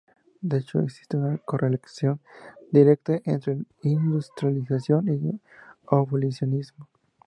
[0.41, 2.21] De hecho existe una correlación
[2.71, 5.39] directa entre industrialización y
[5.85, 6.89] abolicionismo.